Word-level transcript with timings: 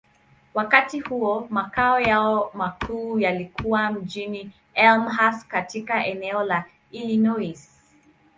Wakati 0.53 0.99
huo, 0.99 1.47
makao 1.49 1.99
yao 2.01 2.51
makuu 2.53 3.19
yalikuwa 3.19 3.91
mjini 3.91 4.51
Elmhurst, 4.73 5.47
katika 5.47 6.05
eneo 6.05 6.43
la 6.43 6.65
Illinois. 6.91 7.69